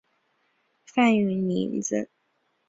[0.87, 2.09] 范允临子。